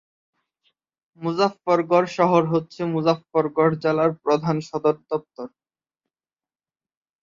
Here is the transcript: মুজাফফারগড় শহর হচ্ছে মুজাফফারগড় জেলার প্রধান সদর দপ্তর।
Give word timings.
মুজাফফারগড় 1.21 2.07
শহর 2.17 2.43
হচ্ছে 2.53 2.81
মুজাফফারগড় 2.93 3.73
জেলার 3.83 4.11
প্রধান 4.23 4.55
সদর 4.69 4.95
দপ্তর। 5.09 5.47